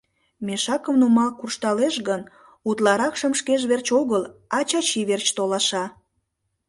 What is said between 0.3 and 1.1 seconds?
Мешакым